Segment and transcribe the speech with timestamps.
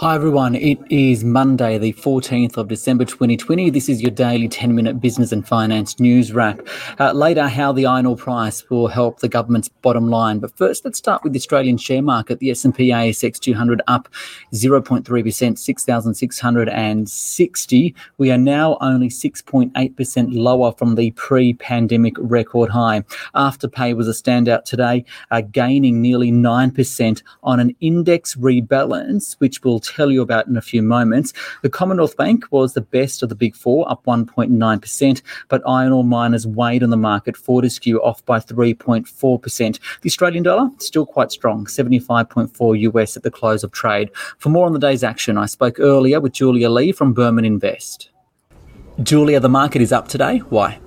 [0.00, 3.68] Hi everyone, it is Monday, the 14th of December 2020.
[3.68, 6.66] This is your daily 10 minute business and finance news wrap.
[6.98, 10.38] Uh, later, how the iron ore price will help the government's bottom line.
[10.38, 12.38] But first, let's start with the Australian share market.
[12.38, 14.08] The S&P ASX 200 up
[14.54, 17.94] 0.3%, 6,660.
[18.16, 23.02] We are now only 6.8% lower from the pre-pandemic record high.
[23.34, 29.78] Afterpay was a standout today, uh, gaining nearly 9% on an index rebalance, which will
[29.94, 31.32] tell you about in a few moments.
[31.62, 36.04] The Commonwealth Bank was the best of the big four, up 1.9%, but iron ore
[36.04, 37.36] miners weighed on the market.
[37.36, 39.78] Fortescue off by 3.4%.
[40.00, 44.10] The Australian dollar still quite strong, 75.4 US at the close of trade.
[44.38, 48.10] For more on the day's action, I spoke earlier with Julia Lee from Burman Invest.
[49.02, 50.38] Julia, the market is up today.
[50.38, 50.78] Why?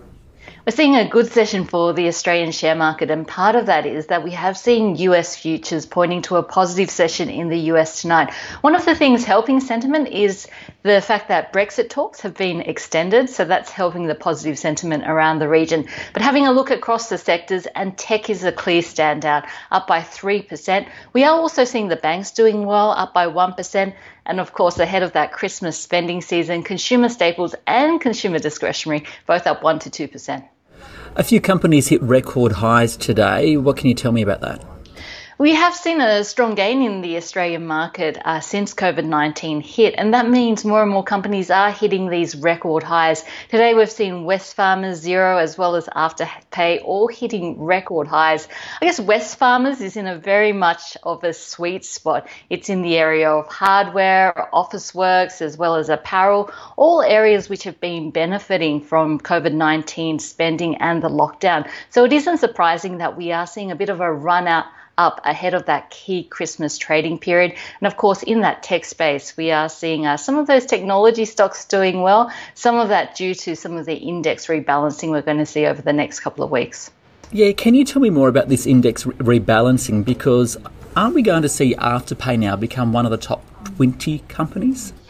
[0.66, 4.08] We're seeing a good session for the Australian share market, and part of that is
[4.08, 8.34] that we have seen US futures pointing to a positive session in the US tonight.
[8.62, 10.48] One of the things helping sentiment is
[10.84, 15.40] the fact that Brexit talks have been extended, so that's helping the positive sentiment around
[15.40, 15.86] the region.
[16.14, 20.00] But having a look across the sectors, and tech is a clear standout, up by
[20.00, 20.88] 3%.
[21.12, 23.94] We are also seeing the banks doing well, up by 1%.
[24.26, 29.46] And of course, ahead of that Christmas spending season, consumer staples and consumer discretionary both
[29.46, 30.48] up 1% to 2%.
[31.16, 33.56] A few companies hit record highs today.
[33.56, 34.73] What can you tell me about that?
[35.40, 39.96] We have seen a strong gain in the Australian market uh, since COVID 19 hit,
[39.98, 43.26] and that means more and more companies are hitting these record highs.
[43.50, 48.48] Today, we've seen Wesfarmers, Xero as well as Afterpay all hitting record highs.
[48.80, 52.28] I guess Wesfarmers is in a very much of a sweet spot.
[52.52, 57.80] It's in the area of hardware, Officeworks, as well as apparel, all areas which have
[57.80, 61.68] been benefiting from COVID 19 spending and the lockdown.
[61.90, 64.66] So it isn't surprising that we are seeing a bit of a run out
[64.98, 67.56] up ahead of that key Christmas trading period.
[67.82, 71.26] And of course, in that tech space, we are seeing uh, some of those technology
[71.26, 75.38] stocks doing well, some of that due to some of the index rebalancing we're going
[75.38, 76.92] to see over the next couple of weeks.
[77.32, 80.06] Yeah, can you tell me more about this index re- rebalancing?
[80.06, 80.58] Because
[80.96, 83.44] aren't we going to see Afterpay now become one of the top
[83.76, 84.94] 20 companies?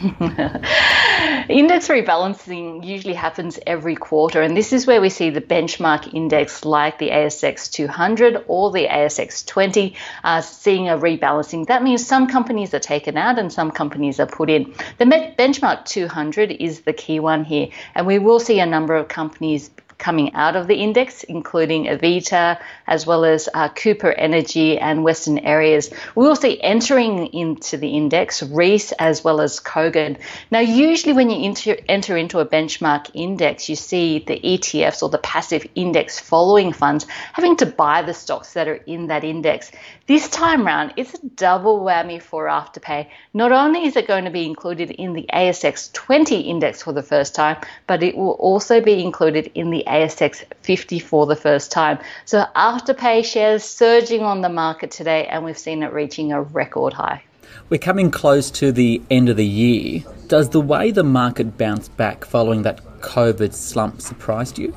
[1.48, 6.64] index rebalancing usually happens every quarter, and this is where we see the benchmark index
[6.64, 11.66] like the ASX 200 or the ASX 20 uh, seeing a rebalancing.
[11.66, 14.74] That means some companies are taken out and some companies are put in.
[14.98, 19.08] The benchmark 200 is the key one here, and we will see a number of
[19.08, 25.04] companies coming out of the index, including Avita, as well as uh, Cooper Energy and
[25.04, 25.90] Western Areas.
[26.14, 30.18] We will see entering into the index Reece as well as Kogan.
[30.50, 35.08] Now, usually when you enter, enter into a benchmark index, you see the ETFs or
[35.08, 39.70] the passive index following funds having to buy the stocks that are in that index.
[40.06, 43.08] This time round, it's a double whammy for Afterpay.
[43.32, 47.02] Not only is it going to be included in the ASX 20 index for the
[47.02, 47.56] first time,
[47.86, 51.98] but it will also be included in the ASX 50 for the first time.
[52.24, 56.92] So Afterpay shares surging on the market today, and we've seen it reaching a record
[56.92, 57.22] high.
[57.68, 60.02] We're coming close to the end of the year.
[60.28, 64.74] Does the way the market bounced back following that COVID slump surprised you?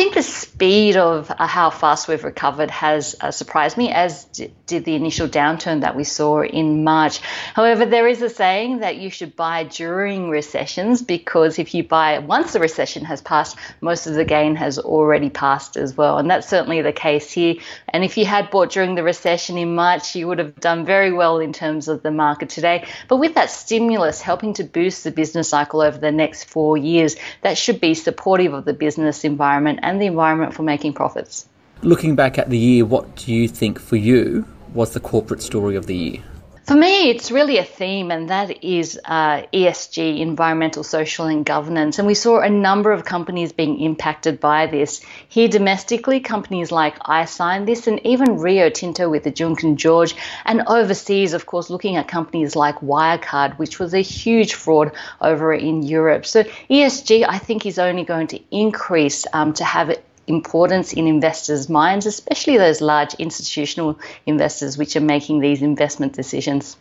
[0.00, 4.50] Think the speed of uh, how fast we've recovered has uh, surprised me, as d-
[4.66, 7.18] did the initial downturn that we saw in March.
[7.52, 12.18] However, there is a saying that you should buy during recessions because if you buy
[12.20, 16.16] once the recession has passed, most of the gain has already passed as well.
[16.16, 17.56] And that's certainly the case here.
[17.90, 21.12] And if you had bought during the recession in March, you would have done very
[21.12, 22.86] well in terms of the market today.
[23.08, 27.16] But with that stimulus helping to boost the business cycle over the next four years,
[27.42, 31.46] that should be supportive of the business environment and the environment for making profits.
[31.82, 35.76] Looking back at the year, what do you think for you was the corporate story
[35.76, 36.22] of the year?
[36.70, 41.98] For me, it's really a theme, and that is uh, ESG, environmental, social, and governance.
[41.98, 45.04] And we saw a number of companies being impacted by this.
[45.28, 51.32] Here domestically, companies like iSignthis, and even Rio Tinto with the Juukan Gorge, And overseas,
[51.32, 56.24] of course, looking at companies like Wirecard, which was a huge fraud over in Europe.
[56.24, 61.68] So ESG, I think, is only going to increase um, to have importance in investors'
[61.68, 66.76] minds, especially those large institutional investors which are making these investment decisions.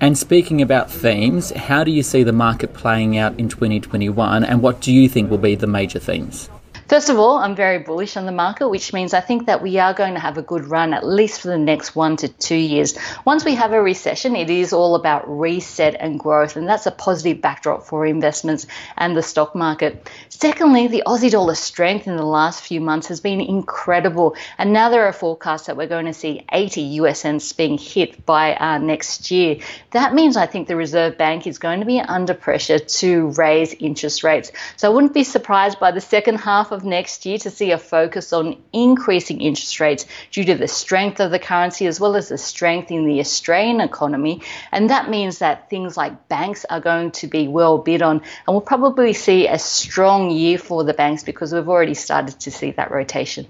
[0.00, 4.60] And speaking about themes, how do you see the market playing out in 2021 and
[4.60, 6.50] what do you think will be the major themes?
[6.88, 9.78] First of all, I'm very bullish on the market, which means I think that we
[9.78, 12.56] are going to have a good run at least for the next one to two
[12.56, 12.98] years.
[13.24, 16.90] Once we have a recession, it is all about reset and growth, and that's a
[16.90, 18.66] positive backdrop for investments
[18.98, 20.10] and the stock market.
[20.28, 24.90] Secondly, the Aussie dollar strength in the last few months has been incredible, and now
[24.90, 28.76] there are forecasts that we're going to see 80 US cents being hit by uh,
[28.76, 29.56] next year.
[29.92, 33.72] That means I think the Reserve Bank is going to be under pressure to raise
[33.72, 34.52] interest rates.
[34.76, 37.78] So I wouldn't be surprised by the second half of next year to see a
[37.78, 42.28] focus on increasing interest rates due to the strength of the currency as well as
[42.28, 44.42] the strength in the Australian economy.
[44.70, 48.16] And that means that things like banks are going to be well bid on.
[48.16, 52.50] And we'll probably see a strong year for the banks because we've already started to
[52.50, 53.46] see that rotation.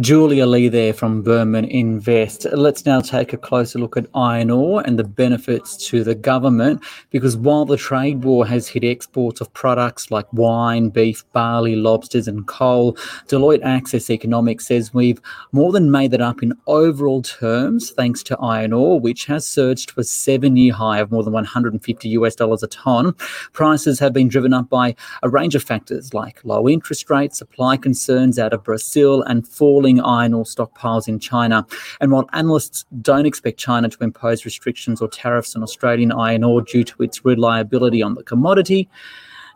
[0.00, 2.46] Julia Lee there from Burman Invest.
[2.52, 6.84] Let's now take a closer look at iron ore and the benefits to the government
[7.08, 12.28] because while the trade war has hit exports of products like wine, beef, barley, lobsters,
[12.28, 12.92] and coal,
[13.26, 15.20] Deloitte Access Economics says we've
[15.52, 19.88] more than made that up in overall terms thanks to iron ore, which has surged
[19.88, 23.14] to a seven year high of more than 150 US dollars a tonne.
[23.54, 27.78] Prices have been driven up by a range of factors like low interest rates, supply
[27.78, 31.64] concerns out of Brazil, and falling falling iron ore stockpiles in China.
[32.00, 36.62] And while analysts don't expect China to impose restrictions or tariffs on Australian iron ore
[36.62, 38.88] due to its reliability on the commodity,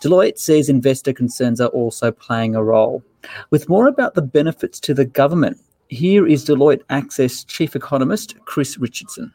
[0.01, 3.03] Deloitte says investor concerns are also playing a role.
[3.51, 8.79] With more about the benefits to the government, here is Deloitte Access Chief Economist Chris
[8.79, 9.33] Richardson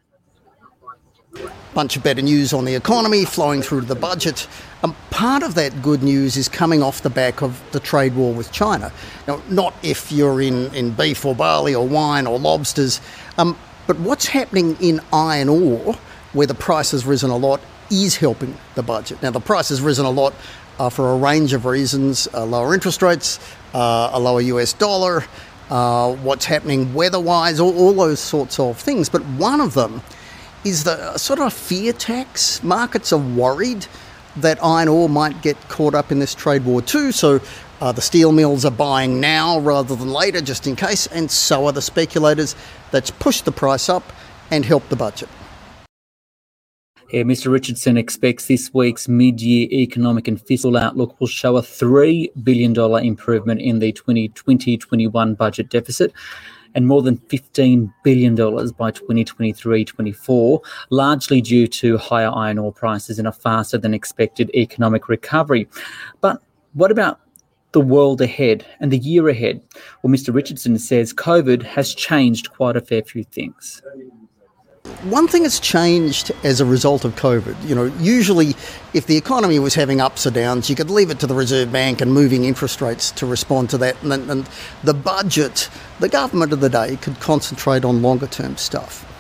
[1.76, 4.48] bunch of better news on the economy flowing through to the budget.
[4.82, 8.34] Um, part of that good news is coming off the back of the trade war
[8.34, 8.94] with China.
[9.28, 13.02] Now, not if you're in, in beef or barley or wine or lobsters,
[13.38, 13.58] um,
[13.88, 15.96] but what's happening in iron ore,
[16.32, 17.60] where the price has risen a lot,
[17.92, 19.22] is helping the budget.
[19.22, 20.34] Now, the price has risen a lot
[20.80, 23.38] uh, for a range of reasons uh, lower interest rates,
[23.74, 25.26] uh, a lower US dollar,
[25.70, 29.10] uh, what's happening weather wise, all, all those sorts of things.
[29.10, 30.02] But one of them
[30.66, 32.62] is the sort of fear tax.
[32.64, 33.86] Markets are worried
[34.38, 37.12] that iron ore might get caught up in this trade war too.
[37.12, 37.40] So
[37.80, 41.68] uh, the steel mills are buying now rather than later, just in case, and so
[41.68, 42.56] are the speculators.
[42.92, 44.04] That's pushed the price up
[44.52, 45.30] and helped the budget.
[47.12, 47.52] Yeah, Mr.
[47.52, 52.76] Richardson expects this week's mid year economic and fiscal outlook will show a $3 billion
[53.06, 56.12] improvement in the 2020 21 budget deficit
[56.76, 60.62] and more than $15 billion by 2023 24,
[60.92, 65.68] largely due to higher iron ore prices and a faster than expected economic recovery.
[66.22, 66.42] But
[66.74, 67.22] what about
[67.72, 69.62] the world ahead and the year ahead?
[70.02, 70.34] Well, Mr.
[70.34, 73.82] Richardson says COVID has changed quite a fair few things
[75.04, 78.56] one thing that's changed as a result of COVID, you know, usually
[78.94, 81.72] if the economy was having ups or downs, you could leave it to the Reserve
[81.72, 84.02] Bank and moving interest rates to respond to that.
[84.04, 84.50] And, and
[84.84, 85.70] the budget,
[86.00, 89.12] the government of the day could concentrate on longer term stuff.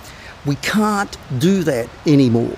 [0.45, 2.57] We can't do that anymore.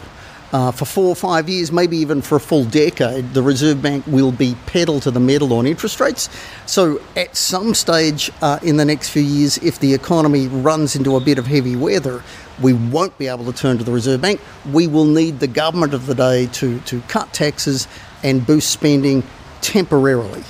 [0.53, 4.07] Uh, for four or five years, maybe even for a full decade, the Reserve Bank
[4.07, 6.29] will be pedal to the metal on interest rates.
[6.65, 11.17] So, at some stage uh, in the next few years, if the economy runs into
[11.17, 12.23] a bit of heavy weather,
[12.61, 14.41] we won't be able to turn to the Reserve Bank.
[14.71, 17.87] We will need the government of the day to, to cut taxes
[18.23, 19.23] and boost spending
[19.61, 20.43] temporarily.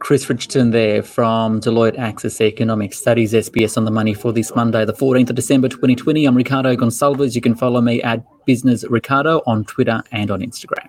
[0.00, 4.84] Chris Richardson there from Deloitte Access Economic Studies, SBS on the Money for this Monday,
[4.84, 6.24] the 14th of December 2020.
[6.24, 7.34] I'm Ricardo Gonçalves.
[7.34, 10.88] You can follow me at Business Ricardo on Twitter and on Instagram.